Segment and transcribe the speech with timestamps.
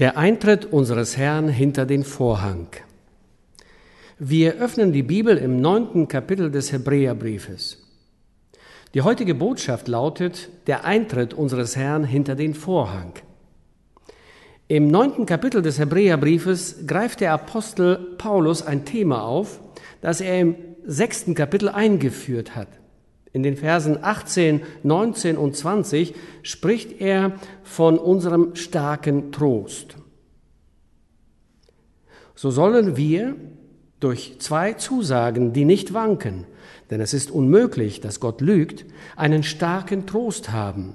[0.00, 2.68] Der Eintritt unseres Herrn hinter den Vorhang.
[4.18, 7.86] Wir öffnen die Bibel im neunten Kapitel des Hebräerbriefes.
[8.94, 13.12] Die heutige Botschaft lautet der Eintritt unseres Herrn hinter den Vorhang.
[14.68, 19.60] Im neunten Kapitel des Hebräerbriefes greift der Apostel Paulus ein Thema auf,
[20.00, 20.54] das er im
[20.86, 22.68] sechsten Kapitel eingeführt hat.
[23.32, 29.96] In den Versen 18, 19 und 20 spricht er von unserem starken Trost.
[32.34, 33.36] So sollen wir
[34.00, 36.46] durch zwei Zusagen, die nicht wanken,
[36.90, 40.94] denn es ist unmöglich, dass Gott lügt, einen starken Trost haben,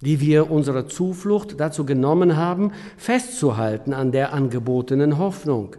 [0.00, 5.76] die wir unsere Zuflucht dazu genommen haben, festzuhalten an der angebotenen Hoffnung.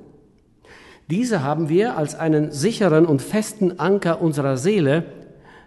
[1.09, 5.05] Diese haben wir als einen sicheren und festen Anker unserer Seele,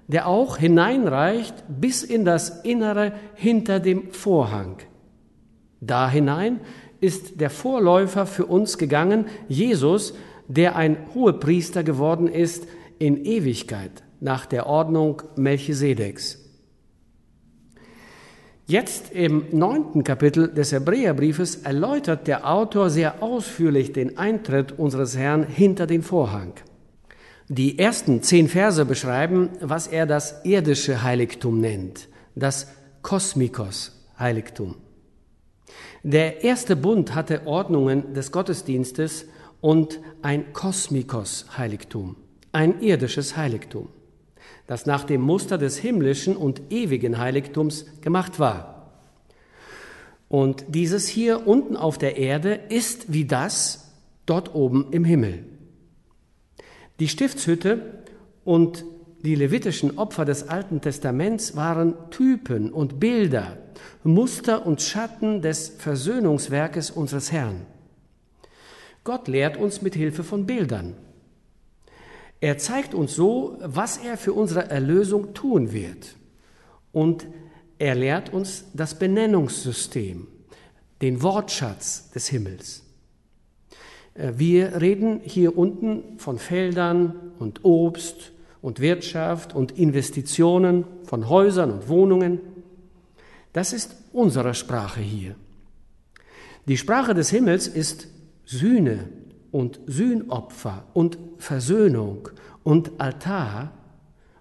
[0.09, 4.79] der auch hineinreicht bis in das Innere hinter dem Vorhang.
[5.81, 6.61] Da hinein
[7.01, 10.15] ist der Vorläufer für uns gegangen, Jesus,
[10.49, 12.67] der ein Hohepriester geworden ist
[12.99, 16.45] in Ewigkeit nach der Ordnung Melchisedeks.
[18.67, 25.45] Jetzt im neunten Kapitel des Hebräerbriefes erläutert der Autor sehr ausführlich den Eintritt unseres Herrn
[25.45, 26.53] hinter den Vorhang.
[27.51, 32.69] Die ersten zehn Verse beschreiben, was er das irdische Heiligtum nennt, das
[33.01, 34.75] Kosmikos-Heiligtum.
[36.03, 39.25] Der erste Bund hatte Ordnungen des Gottesdienstes
[39.63, 42.17] und ein Kosmikos-Heiligtum,
[42.53, 43.89] ein irdisches Heiligtum,
[44.67, 48.93] das nach dem Muster des himmlischen und ewigen Heiligtums gemacht war.
[50.29, 53.91] Und dieses hier unten auf der Erde ist wie das
[54.27, 55.45] dort oben im Himmel.
[57.01, 58.05] Die Stiftshütte
[58.45, 58.85] und
[59.23, 63.57] die levitischen Opfer des Alten Testaments waren Typen und Bilder,
[64.03, 67.67] Muster und Schatten des Versöhnungswerkes unseres Herrn.
[69.05, 70.95] Gott lehrt uns mit Hilfe von Bildern.
[72.41, 76.17] Er zeigt uns so, was er für unsere Erlösung tun wird.
[76.93, 77.27] Und
[77.79, 80.27] er lehrt uns das Benennungssystem,
[81.01, 82.88] den Wortschatz des Himmels.
[84.19, 91.71] Äh, wir reden hier unten von Feldern und Obst und Wirtschaft und Investitionen, von Häusern
[91.71, 92.41] und Wohnungen.
[93.53, 95.37] Das ist unsere Sprache hier.
[96.67, 98.09] Die Sprache des Himmels ist
[98.45, 99.09] Sühne
[99.53, 102.29] und Sühnopfer und Versöhnung
[102.63, 103.73] und Altar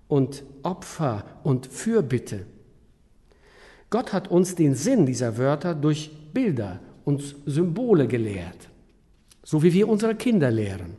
[0.10, 2.46] und Opfer und Fürbitte.
[3.90, 8.68] Gott hat uns den Sinn dieser Wörter durch Bilder und Symbole gelehrt
[9.48, 10.98] so wie wir unsere Kinder lehren.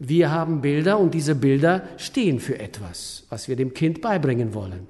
[0.00, 4.88] Wir haben Bilder und diese Bilder stehen für etwas, was wir dem Kind beibringen wollen.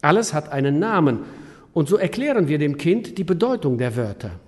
[0.00, 1.18] Alles hat einen Namen
[1.74, 4.40] und so erklären wir dem Kind die Bedeutung der Wörter.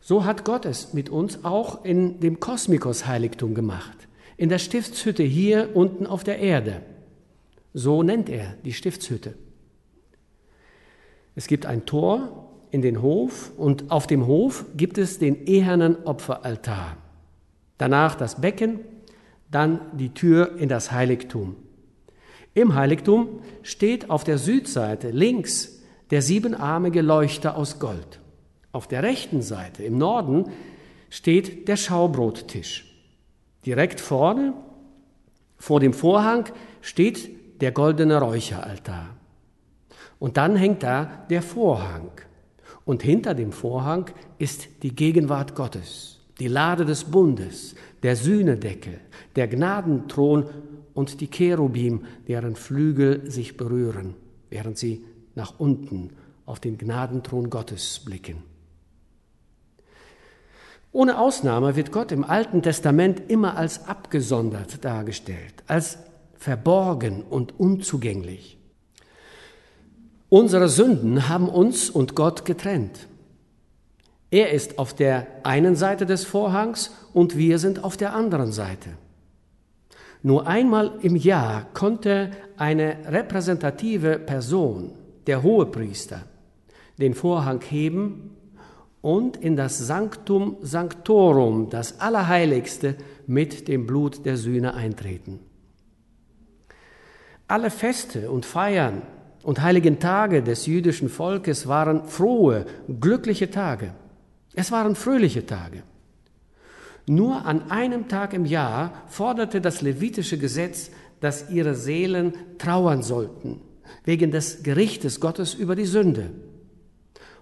[0.00, 5.76] So hat Gott es mit uns auch in dem Kosmikos-Heiligtum gemacht, in der Stiftshütte hier
[5.76, 6.82] unten auf der Erde.
[7.72, 9.34] So nennt er die Stiftshütte.
[11.36, 12.43] Es gibt ein Tor
[12.74, 16.96] in den Hof und auf dem Hof gibt es den ehernen Opferaltar.
[17.78, 18.80] Danach das Becken,
[19.48, 21.54] dann die Tür in das Heiligtum.
[22.52, 28.18] Im Heiligtum steht auf der Südseite links der siebenarmige Leuchter aus Gold.
[28.72, 30.50] Auf der rechten Seite im Norden
[31.10, 32.92] steht der Schaubrottisch.
[33.64, 34.52] Direkt vorne
[35.58, 36.46] vor dem Vorhang
[36.80, 39.10] steht der goldene Räucheraltar.
[40.18, 42.10] Und dann hängt da der Vorhang.
[42.84, 49.00] Und hinter dem Vorhang ist die Gegenwart Gottes, die Lade des Bundes, der Sühnedeckel,
[49.36, 50.46] der Gnadenthron
[50.92, 54.14] und die Cherubim, deren Flügel sich berühren,
[54.50, 56.10] während sie nach unten
[56.46, 58.42] auf den Gnadenthron Gottes blicken.
[60.92, 65.98] Ohne Ausnahme wird Gott im Alten Testament immer als abgesondert dargestellt, als
[66.34, 68.58] verborgen und unzugänglich.
[70.28, 73.08] Unsere Sünden haben uns und Gott getrennt.
[74.30, 78.90] Er ist auf der einen Seite des Vorhangs und wir sind auf der anderen Seite.
[80.22, 84.92] Nur einmal im Jahr konnte eine repräsentative Person,
[85.26, 86.22] der Hohepriester,
[86.98, 88.30] den Vorhang heben
[89.02, 95.40] und in das Sanctum Sanctorum, das Allerheiligste, mit dem Blut der Sühne eintreten.
[97.46, 99.02] Alle Feste und Feiern
[99.44, 102.64] und heiligen Tage des jüdischen Volkes waren frohe,
[103.00, 103.92] glückliche Tage.
[104.54, 105.82] Es waren fröhliche Tage.
[107.06, 113.60] Nur an einem Tag im Jahr forderte das levitische Gesetz, dass ihre Seelen trauern sollten,
[114.04, 116.30] wegen des Gerichtes Gottes über die Sünde.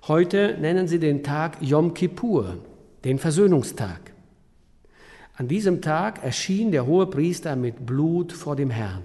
[0.08, 2.58] Heute nennen sie den Tag Yom Kippur,
[3.04, 4.12] den Versöhnungstag.
[5.36, 9.02] An diesem Tag erschien der hohe Priester mit Blut vor dem Herrn.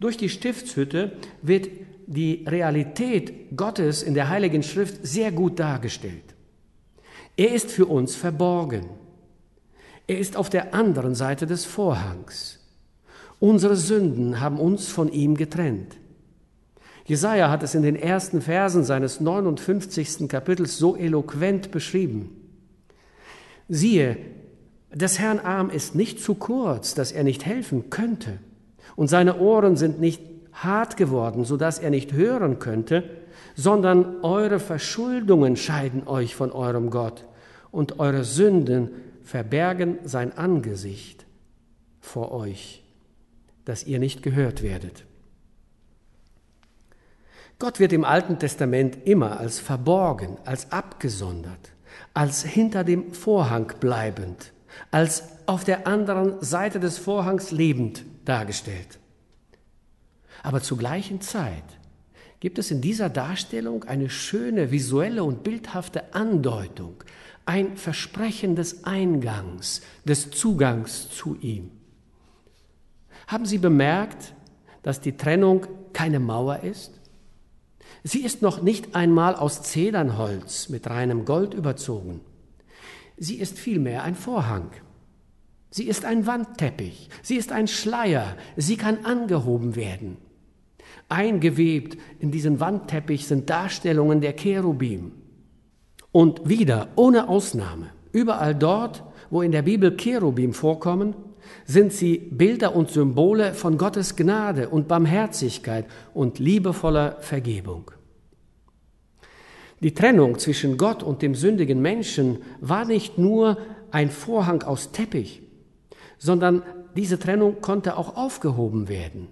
[0.00, 1.12] Durch die Stiftshütte
[1.42, 1.68] wird
[2.06, 6.34] die Realität Gottes in der Heiligen Schrift sehr gut dargestellt.
[7.36, 8.86] Er ist für uns verborgen.
[10.06, 12.60] Er ist auf der anderen Seite des Vorhangs.
[13.40, 15.96] Unsere Sünden haben uns von ihm getrennt.
[17.04, 20.28] Jesaja hat es in den ersten Versen seines 59.
[20.28, 22.30] Kapitels so eloquent beschrieben.
[23.68, 24.18] Siehe,
[24.92, 28.38] des Herrn Arm ist nicht zu kurz, dass er nicht helfen könnte,
[28.98, 30.20] und seine Ohren sind nicht
[30.52, 33.04] hart geworden, so dass er nicht hören könnte,
[33.54, 37.24] sondern eure Verschuldungen scheiden euch von eurem Gott,
[37.70, 38.90] und eure Sünden
[39.22, 41.26] verbergen sein Angesicht
[42.00, 42.82] vor euch,
[43.64, 45.04] dass ihr nicht gehört werdet.
[47.60, 51.70] Gott wird im Alten Testament immer als verborgen, als abgesondert,
[52.14, 54.52] als hinter dem Vorhang bleibend,
[54.90, 58.98] als auf der anderen Seite des Vorhangs lebend dargestellt.
[60.42, 61.64] Aber zur gleichen Zeit
[62.40, 67.02] gibt es in dieser Darstellung eine schöne visuelle und bildhafte Andeutung,
[67.46, 71.70] ein Versprechen des Eingangs, des Zugangs zu ihm.
[73.26, 74.34] Haben Sie bemerkt,
[74.82, 76.92] dass die Trennung keine Mauer ist?
[78.04, 82.20] Sie ist noch nicht einmal aus Zedernholz mit reinem Gold überzogen.
[83.16, 84.70] Sie ist vielmehr ein Vorhang.
[85.70, 87.08] Sie ist ein Wandteppich.
[87.22, 88.36] Sie ist ein Schleier.
[88.56, 90.16] Sie kann angehoben werden.
[91.08, 95.12] Eingewebt in diesen Wandteppich sind Darstellungen der Cherubim.
[96.12, 101.14] Und wieder, ohne Ausnahme, überall dort, wo in der Bibel Cherubim vorkommen,
[101.64, 107.90] sind sie Bilder und Symbole von Gottes Gnade und Barmherzigkeit und liebevoller Vergebung.
[109.80, 113.58] Die Trennung zwischen Gott und dem sündigen Menschen war nicht nur
[113.90, 115.42] ein Vorhang aus Teppich,
[116.18, 116.62] sondern
[116.96, 119.28] diese Trennung konnte auch aufgehoben werden.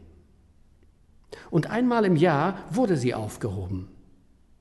[1.50, 3.88] Und einmal im Jahr wurde sie aufgehoben.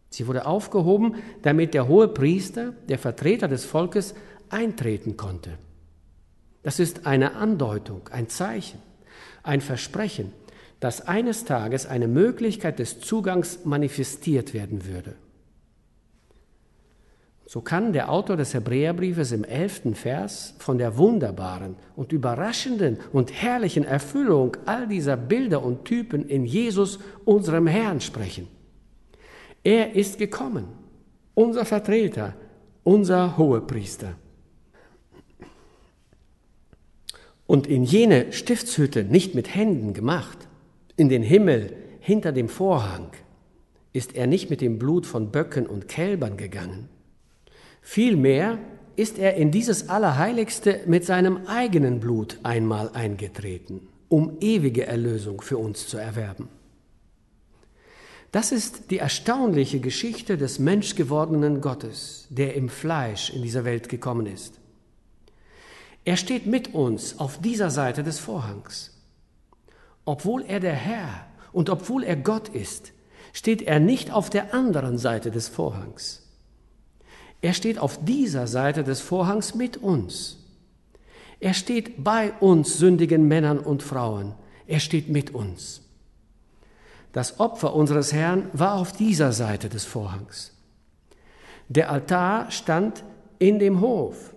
[0.10, 4.16] Sie wurde aufgehoben, damit der hohe Priester, der Vertreter des Volkes,
[4.50, 5.58] eintreten konnte.
[6.64, 8.80] Das ist eine Andeutung, ein Zeichen,
[9.44, 10.32] ein Versprechen,
[10.80, 15.16] dass eines Tages eine Möglichkeit des Zugangs manifestiert werden würde.
[17.48, 23.32] So kann der Autor des Hebräerbriefes im elften Vers von der wunderbaren und überraschenden und
[23.32, 28.48] herrlichen Erfüllung all dieser Bilder und Typen in Jesus, unserem Herrn, sprechen.
[29.64, 30.68] Er ist gekommen,
[31.36, 32.34] unser Vertreter,
[32.84, 34.16] unser Hohepriester.
[37.48, 40.48] Und in jene Stiftshütte, nicht mit Händen gemacht,
[40.98, 43.10] in den Himmel hinter dem Vorhang,
[43.94, 46.90] ist er nicht mit dem Blut von Böcken und Kälbern gegangen,
[47.88, 48.58] Vielmehr
[48.96, 55.60] ist er in dieses Allerheiligste mit seinem eigenen Blut einmal eingetreten, um ewige Erlösung für
[55.60, 56.50] uns zu erwerben.
[58.32, 64.26] Das ist die erstaunliche Geschichte des menschgewordenen Gottes, der im Fleisch in dieser Welt gekommen
[64.26, 64.60] ist.
[66.06, 69.00] Er steht mit uns auf dieser Seite des Vorhangs.
[70.06, 72.94] Obwohl er der Herr und obwohl er Gott ist,
[73.32, 76.25] steht er nicht auf der anderen Seite des Vorhangs.
[77.42, 80.38] Er steht auf dieser Seite des Vorhangs mit uns.
[81.40, 84.34] Er steht bei uns sündigen Männern und Frauen.
[84.68, 85.82] Er steht mit uns.
[87.14, 90.52] Das Opfer unseres Herrn war auf dieser Seite des Vorhangs.
[91.70, 93.04] Der Altar stand
[93.40, 94.34] in dem Hof.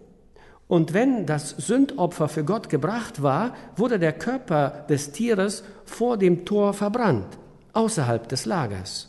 [0.67, 6.45] Und wenn das Sündopfer für Gott gebracht war, wurde der Körper des Tieres vor dem
[6.45, 7.39] Tor verbrannt,
[7.73, 9.09] außerhalb des Lagers.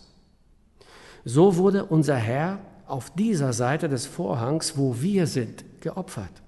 [1.25, 6.41] So wurde unser Herr auf dieser Seite des Vorhangs, wo wir sind, geopfert.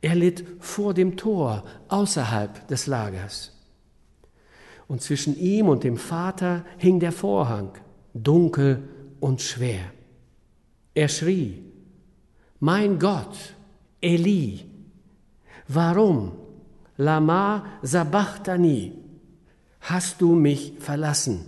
[0.00, 3.52] Er litt vor dem Tor, außerhalb des Lagers.
[4.88, 7.72] Und zwischen ihm und dem Vater hing der Vorhang,
[8.14, 8.82] dunkel
[9.20, 9.84] und schwer.
[10.94, 11.62] Er schrie,
[12.58, 13.54] Mein Gott,
[14.00, 14.64] Eli,
[15.68, 16.32] warum,
[16.96, 18.92] Lama Sabachthani,
[19.80, 21.44] hast du mich verlassen?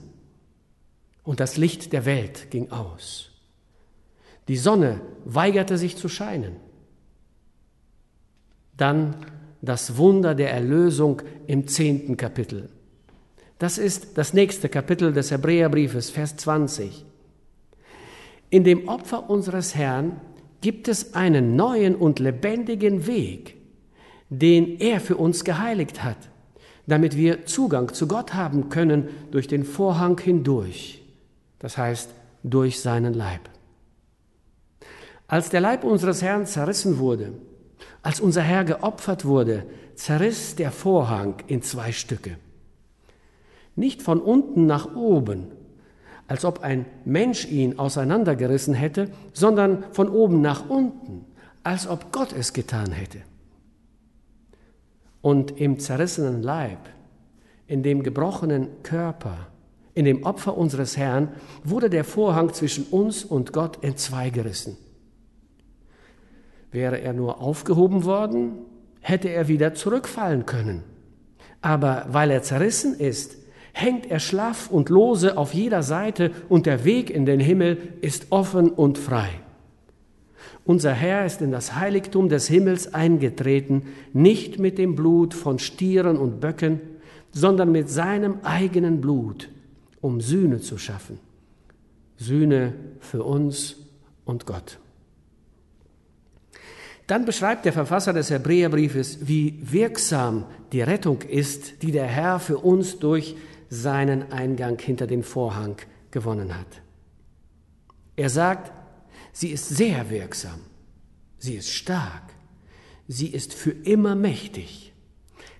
[1.25, 3.32] Und das Licht der Welt ging aus.
[4.49, 6.57] Die Sonne weigerte sich zu scheinen.
[8.77, 9.17] Dann
[9.61, 12.69] das Wunder der Erlösung im zehnten Kapitel.
[13.59, 17.05] Das ist das nächste Kapitel des Hebräerbriefes, Vers 20.
[18.51, 20.21] In dem Opfer unseres Herrn
[20.61, 23.57] gibt es einen neuen und lebendigen Weg,
[24.31, 26.19] den er für uns geheiligt hat,
[26.87, 31.03] damit wir Zugang zu Gott haben können durch den Vorhang hindurch,
[31.61, 32.11] das heißt
[32.43, 33.52] durch seinen Leib.
[35.33, 37.33] Als der Leib unseres Herrn zerrissen wurde,
[38.03, 42.37] als unser Herr geopfert wurde, zerriss der Vorhang in zwei Stücke.
[43.75, 45.47] Nicht von unten nach oben,
[46.29, 51.25] als ob ein Mensch ihn auseinandergerissen hätte, sondern von oben nach unten,
[51.62, 53.21] als ob Gott es getan hätte.
[55.23, 56.91] Und im zerrissenen Leib,
[57.67, 59.47] in dem gebrochenen Körper,
[59.95, 61.29] in dem Opfer unseres Herrn,
[61.65, 64.77] wurde der Vorhang zwischen uns und Gott entzweigerissen.
[66.73, 68.52] Wäre er nur aufgehoben worden,
[69.00, 70.83] hätte er wieder zurückfallen können.
[71.61, 73.37] Aber weil er zerrissen ist,
[73.73, 78.26] hängt er schlaff und lose auf jeder Seite und der Weg in den Himmel ist
[78.31, 79.29] offen und frei.
[80.64, 86.17] Unser Herr ist in das Heiligtum des Himmels eingetreten, nicht mit dem Blut von Stieren
[86.17, 86.81] und Böcken,
[87.33, 89.49] sondern mit seinem eigenen Blut,
[90.00, 91.19] um Sühne zu schaffen.
[92.17, 93.76] Sühne für uns
[94.25, 94.79] und Gott.
[97.07, 102.59] Dann beschreibt der Verfasser des Hebräerbriefes, wie wirksam die Rettung ist, die der Herr für
[102.59, 103.37] uns durch
[103.69, 105.77] seinen Eingang hinter den Vorhang
[106.11, 106.83] gewonnen hat.
[108.17, 108.73] Er sagt,
[109.33, 110.61] sie ist sehr wirksam,
[111.39, 112.35] sie ist stark,
[113.09, 114.93] sie ist für immer mächtig.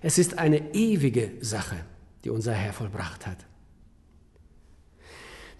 [0.01, 1.77] Es ist eine ewige Sache,
[2.23, 3.37] die unser Herr vollbracht hat.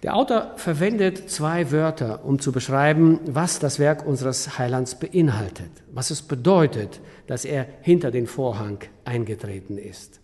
[0.04, 6.10] Der Autor verwendet zwei Wörter, um zu beschreiben, was das Werk unseres Heilands beinhaltet, was
[6.10, 10.20] es bedeutet, dass er hinter den Vorhang eingetreten ist.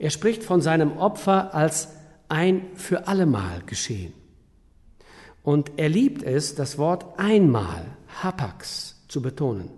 [0.00, 1.90] Er spricht von seinem Opfer als
[2.28, 4.14] ein für allemal geschehen.
[5.44, 7.86] Und er liebt es, das Wort einmal,
[8.20, 9.70] hapax, zu betonen.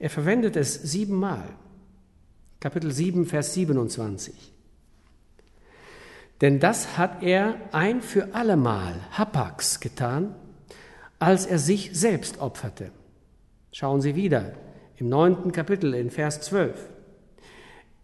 [0.00, 1.44] Er verwendet es siebenmal.
[2.58, 4.55] Kapitel 7, Vers 27.
[6.40, 10.34] Denn das hat er ein für allemal, Hapax, getan,
[11.18, 12.90] als er sich selbst opferte.
[13.72, 14.52] Schauen Sie wieder
[14.96, 16.88] im neunten Kapitel in Vers 12.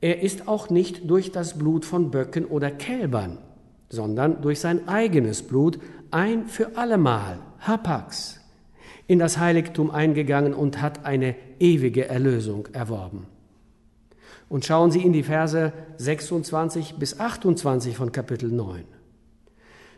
[0.00, 3.38] Er ist auch nicht durch das Blut von Böcken oder Kälbern,
[3.88, 5.78] sondern durch sein eigenes Blut
[6.10, 8.40] ein für allemal, Hapax,
[9.06, 13.26] in das Heiligtum eingegangen und hat eine ewige Erlösung erworben.
[14.52, 18.85] Und schauen Sie in die Verse 26 bis 28 von Kapitel 9.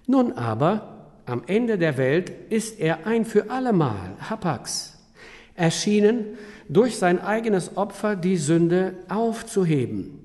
[0.06, 4.96] Nun aber, am Ende der Welt ist er ein für allemal, Hapax,
[5.56, 10.20] erschienen, durch sein eigenes Opfer die Sünde aufzuheben.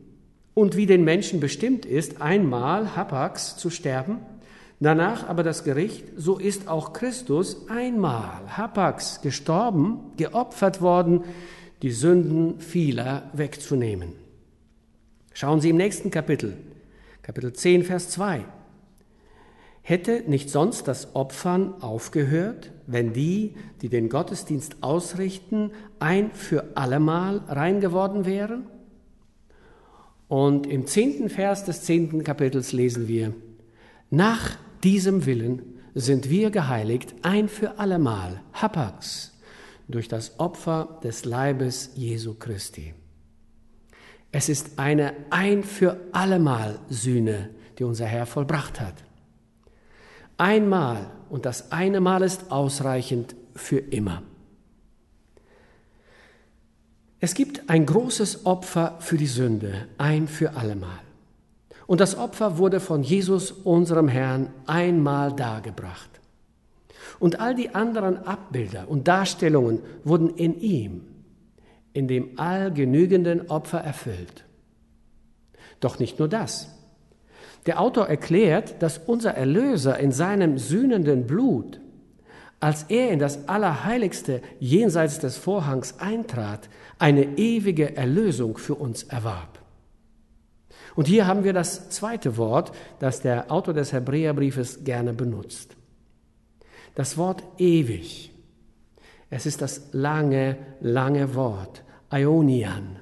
[0.53, 4.19] Und wie den Menschen bestimmt ist, einmal, Hapax, zu sterben,
[4.79, 11.23] danach aber das Gericht, so ist auch Christus einmal, Hapax, gestorben, geopfert worden,
[11.81, 14.13] die Sünden vieler wegzunehmen.
[15.33, 16.57] Schauen Sie im nächsten Kapitel,
[17.21, 18.43] Kapitel 10, Vers 2.
[19.81, 27.39] Hätte nicht sonst das Opfern aufgehört, wenn die, die den Gottesdienst ausrichten, ein für allemal
[27.47, 28.67] rein geworden wären?
[30.27, 33.33] Und im zehnten Vers des zehnten Kapitels lesen wir,
[34.11, 35.61] nach diesem Willen
[35.95, 39.38] sind wir geheiligt ein für allemal, Hapax,
[39.89, 42.93] durch das Opfer des Leibes Jesu Christi.
[44.31, 48.93] Es ist eine ein für allemal Sühne, die unser Herr vollbracht hat.
[50.37, 54.21] Einmal und das eine Mal ist ausreichend für immer.
[57.19, 61.01] Es gibt ein großes Opfer für die Sünde, ein für allemal.
[61.87, 66.18] Und das Opfer wurde von Jesus, unserem Herrn, einmal dargebracht.
[67.17, 71.01] Und all die anderen Abbilder und Darstellungen wurden in ihm,
[71.93, 74.45] in dem allgenügenden Opfer erfüllt.
[75.79, 76.69] Doch nicht nur das.
[77.65, 81.79] Der Autor erklärt, dass unser Erlöser in seinem sühnenden Blut,
[82.59, 89.59] als er in das Allerheiligste jenseits des Vorhangs eintrat, eine ewige Erlösung für uns erwarb.
[90.95, 95.75] Und hier haben wir das zweite Wort, das der Autor des Hebräerbriefes gerne benutzt.
[96.99, 98.29] Das Wort ewig.
[99.29, 102.97] Es ist das lange, lange Wort, Ionian.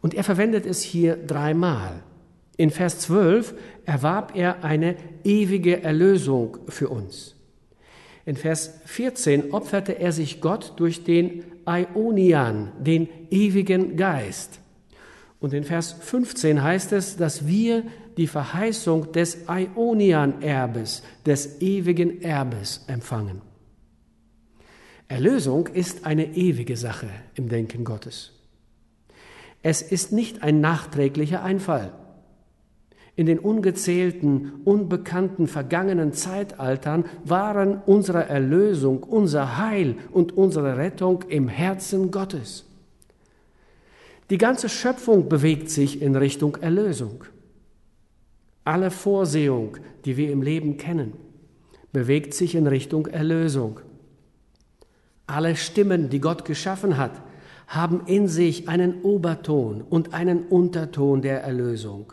[0.00, 2.02] Und er verwendet es hier dreimal.
[2.56, 3.52] In Vers 12
[3.84, 7.36] erwarb er eine ewige Erlösung für uns.
[8.24, 14.58] In Vers 14 opferte er sich Gott durch den Ionian, den ewigen Geist.
[15.38, 17.82] Und in Vers 15 heißt es, dass wir
[18.16, 23.40] die Verheißung des Ionian-Erbes, des ewigen Erbes empfangen.
[25.08, 28.32] Erlösung ist eine ewige Sache im Denken Gottes.
[29.62, 31.92] Es ist nicht ein nachträglicher Einfall.
[33.16, 41.48] In den ungezählten, unbekannten vergangenen Zeitaltern waren unsere Erlösung, unser Heil und unsere Rettung im
[41.48, 42.64] Herzen Gottes.
[44.30, 47.24] Die ganze Schöpfung bewegt sich in Richtung Erlösung.
[48.64, 51.12] Alle Vorsehung, die wir im Leben kennen,
[51.92, 53.80] bewegt sich in Richtung Erlösung.
[55.26, 57.22] Alle Stimmen, die Gott geschaffen hat,
[57.66, 62.12] haben in sich einen Oberton und einen Unterton der Erlösung.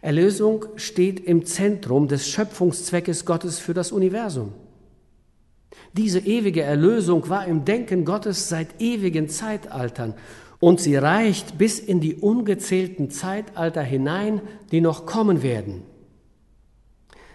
[0.00, 4.52] Erlösung steht im Zentrum des Schöpfungszweckes Gottes für das Universum.
[5.92, 10.14] Diese ewige Erlösung war im Denken Gottes seit ewigen Zeitaltern
[10.62, 14.40] und sie reicht bis in die ungezählten Zeitalter hinein,
[14.70, 15.82] die noch kommen werden.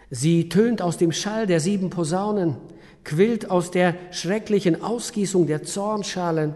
[0.10, 2.56] Sie tönt aus dem Schall der sieben Posaunen,
[3.04, 6.56] quillt aus der schrecklichen Ausgießung der Zornschalen,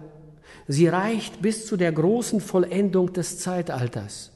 [0.66, 4.32] sie reicht bis zu der großen Vollendung des Zeitalters.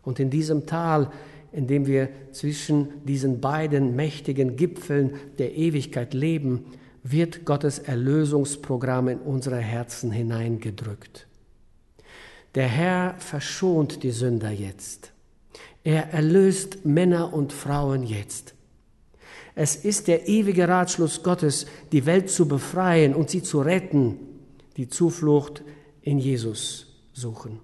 [0.00, 1.10] Und in diesem Tal,
[1.52, 6.64] in dem wir zwischen diesen beiden mächtigen Gipfeln der Ewigkeit leben,
[7.02, 11.26] wird Gottes Erlösungsprogramm in unsere Herzen hineingedrückt.
[12.54, 15.12] Der Herr verschont die Sünder jetzt.
[15.84, 18.54] Er erlöst Männer und Frauen jetzt.
[19.54, 24.16] Es ist der ewige Ratschluss Gottes, die Welt zu befreien und sie zu retten,
[24.76, 25.62] die Zuflucht
[26.02, 27.60] in Jesus suchen.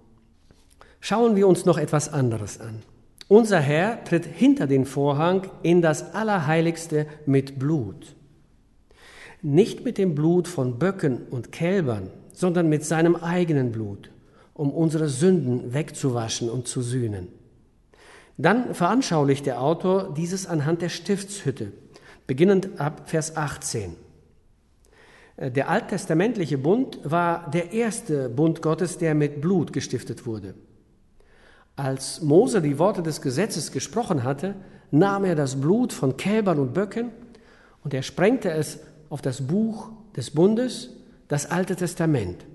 [1.00, 2.82] Schauen wir uns noch etwas anderes an.
[3.28, 8.14] Unser Herr tritt hinter den Vorhang in das Allerheiligste mit Blut.
[9.42, 14.10] Nicht mit dem Blut von Böcken und Kälbern, sondern mit seinem eigenen Blut,
[14.56, 17.28] um unsere Sünden wegzuwaschen und zu sühnen.
[18.38, 21.72] Dann veranschaulicht der Autor dieses anhand der Stiftshütte,
[22.26, 23.94] beginnend ab Vers 18.
[25.38, 30.54] Der alttestamentliche Bund war der erste Bund Gottes, der mit Blut gestiftet wurde.
[31.76, 34.54] Als Mose die Worte des Gesetzes gesprochen hatte,
[34.90, 37.10] nahm er das Blut von Kälbern und Böcken
[37.84, 38.78] und er sprengte es
[39.10, 40.90] auf das Buch des Bundes,
[41.28, 42.46] das Alte Testament.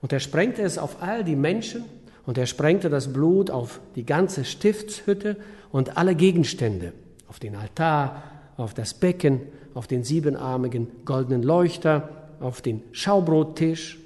[0.00, 1.84] Und er sprengte es auf all die Menschen
[2.26, 5.36] und er sprengte das Blut auf die ganze Stiftshütte
[5.72, 6.92] und alle Gegenstände,
[7.28, 8.22] auf den Altar,
[8.56, 9.40] auf das Becken,
[9.74, 12.08] auf den siebenarmigen goldenen Leuchter,
[12.40, 13.98] auf den Schaubrottisch,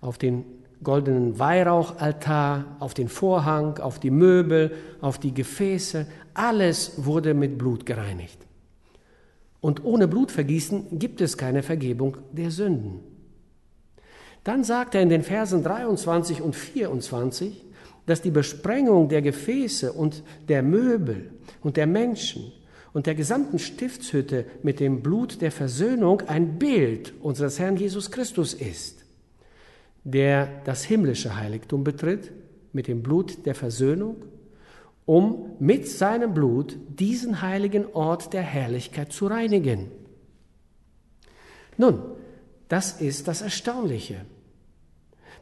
[0.00, 0.44] auf den
[0.82, 6.06] goldenen Weihrauchaltar, auf den Vorhang, auf die Möbel, auf die Gefäße.
[6.34, 8.38] Alles wurde mit Blut gereinigt.
[9.60, 13.09] Und ohne Blutvergießen gibt es keine Vergebung der Sünden.
[14.44, 17.64] Dann sagt er in den Versen 23 und 24,
[18.06, 21.30] dass die Besprengung der Gefäße und der Möbel
[21.62, 22.52] und der Menschen
[22.92, 28.54] und der gesamten Stiftshütte mit dem Blut der Versöhnung ein Bild unseres Herrn Jesus Christus
[28.54, 29.04] ist,
[30.04, 32.32] der das himmlische Heiligtum betritt
[32.72, 34.16] mit dem Blut der Versöhnung,
[35.06, 39.90] um mit seinem Blut diesen heiligen Ort der Herrlichkeit zu reinigen.
[41.76, 42.00] Nun,
[42.70, 44.24] das ist das Erstaunliche.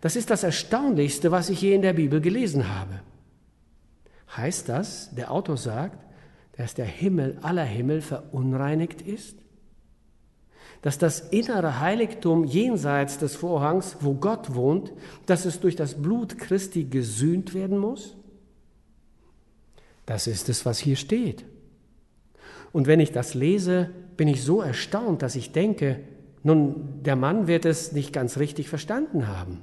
[0.01, 3.01] Das ist das Erstaunlichste, was ich je in der Bibel gelesen habe.
[4.35, 6.07] Heißt das, der Autor sagt,
[6.57, 9.37] dass der Himmel aller Himmel verunreinigt ist?
[10.81, 14.95] Dass das innere Heiligtum jenseits des Vorhangs, wo Gott wohnt,
[15.27, 18.17] dass es durch das Blut Christi gesühnt werden muss?
[20.07, 21.45] Das ist es, was hier steht.
[22.73, 26.01] Und wenn ich das lese, bin ich so erstaunt, dass ich denke,
[26.48, 29.62] nun, der Mann wird es nicht ganz richtig verstanden haben.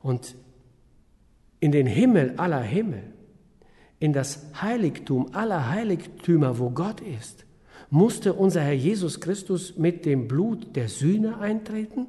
[0.00, 0.36] Und
[1.58, 3.02] in den Himmel aller Himmel,
[3.98, 7.46] in das Heiligtum aller Heiligtümer, wo Gott ist,
[7.90, 12.06] musste unser Herr Jesus Christus mit dem Blut der Sühne eintreten?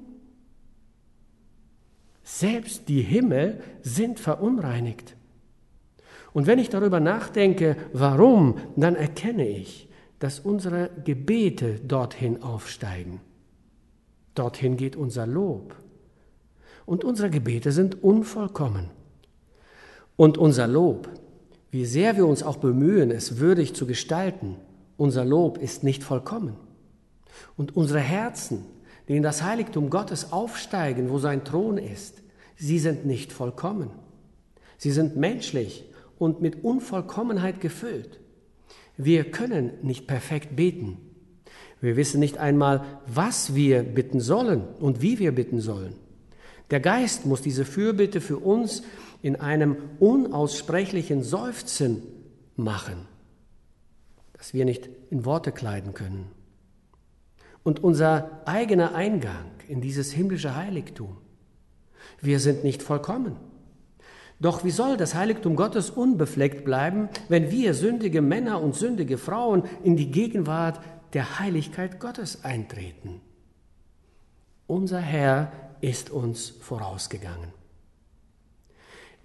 [2.24, 5.16] Selbst die Himmel sind verunreinigt.
[6.32, 9.89] Und wenn ich darüber nachdenke, warum, dann erkenne ich,
[10.20, 13.22] dass unsere Gebete dorthin aufsteigen.
[14.36, 15.76] Dorthin geht unser Lob
[16.86, 18.90] und unsere Gebete sind unvollkommen.
[20.16, 21.10] Und unser Lob,
[21.72, 24.58] wie sehr wir uns auch bemühen, es würdig zu gestalten,
[24.98, 26.58] unser Lob ist nicht vollkommen.
[27.56, 28.66] Und unsere Herzen,
[29.08, 32.22] die in das Heiligtum Gottes aufsteigen, wo sein Thron ist,
[32.58, 33.92] sie sind nicht vollkommen.
[34.78, 35.86] Sie sind menschlich
[36.18, 38.20] und mit Unvollkommenheit gefüllt.
[39.02, 40.98] Wir können nicht perfekt beten.
[41.80, 45.94] Wir wissen nicht einmal, was wir bitten sollen und wie wir bitten sollen.
[46.70, 48.84] Der Geist muss diese Fürbitte für uns
[49.22, 52.04] in einem unaussprechlichen Seufzen
[52.58, 53.08] machen,
[54.34, 56.26] das wir nicht in Worte kleiden können.
[57.64, 61.16] Und unser eigener Eingang in dieses himmlische Heiligtum,
[62.20, 63.38] wir sind nicht vollkommen.
[64.40, 69.64] Doch wie soll das Heiligtum Gottes unbefleckt bleiben, wenn wir sündige Männer und sündige Frauen
[69.84, 70.80] in die Gegenwart
[71.14, 73.20] der Heiligkeit Gottes eintreten?
[74.66, 77.52] Unser Herr ist uns vorausgegangen.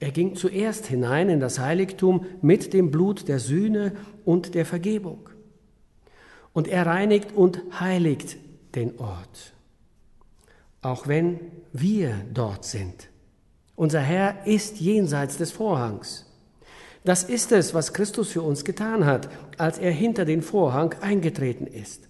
[0.01, 3.93] Er ging zuerst hinein in das Heiligtum mit dem Blut der Sühne
[4.25, 5.29] und der Vergebung.
[6.53, 8.37] Und er reinigt und heiligt
[8.75, 9.55] den Ort,
[10.83, 11.41] auch wenn
[11.73, 13.09] wir dort sind.
[13.77, 16.27] Unser Herr ist jenseits des Vorhangs.
[17.05, 21.67] Das ist es, was Christus für uns getan hat, als er hinter den Vorhang eingetreten
[21.67, 22.09] ist.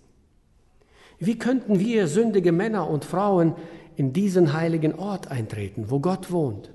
[1.19, 3.55] Wie könnten wir sündige Männer und Frauen
[3.97, 6.71] in diesen heiligen Ort eintreten, wo Gott wohnt?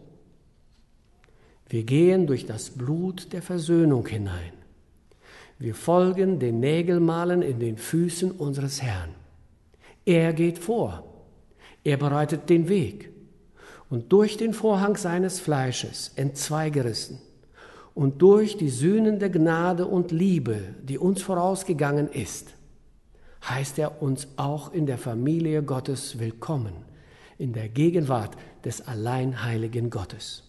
[1.67, 4.53] Wir gehen durch das Blut der Versöhnung hinein.
[5.59, 9.09] Wir folgen den Nägelmalen in den Füßen unseres Herrn.
[10.05, 11.03] Er geht vor.
[11.83, 13.11] Er bereitet den Weg
[13.89, 17.19] und durch den Vorhang seines Fleisches entzweigerissen
[17.95, 22.53] und durch die sühnende Gnade und Liebe, die uns vorausgegangen ist,
[23.47, 26.73] heißt er uns auch in der Familie Gottes willkommen,
[27.37, 30.43] in der Gegenwart des alleinheiligen Gottes.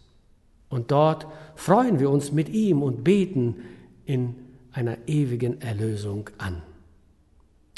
[0.69, 1.27] Und dort
[1.57, 3.57] freuen wir uns mit ihm und beten
[4.05, 4.35] in
[4.73, 6.63] einer ewigen Erlösung an.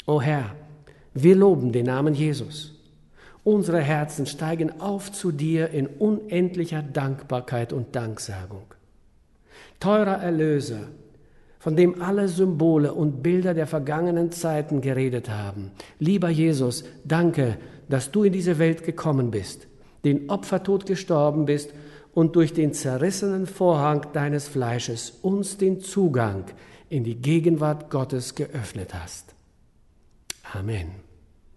[0.05, 0.55] O Herr,
[1.13, 2.72] wir loben den Namen Jesus.
[3.43, 8.65] Unsere Herzen steigen auf zu dir in unendlicher Dankbarkeit und Danksagung.
[9.79, 10.87] Teurer Erlöser,
[11.59, 15.71] von dem alle Symbole und Bilder der vergangenen Zeiten geredet haben.
[15.99, 17.57] Lieber Jesus, danke,
[17.89, 19.67] dass du in diese Welt gekommen bist,
[20.05, 21.73] den Opfertod gestorben bist
[22.13, 26.45] und durch den zerrissenen Vorhang deines Fleisches uns den Zugang
[26.89, 29.33] in die Gegenwart Gottes geöffnet hast.
[30.53, 31.12] Amen.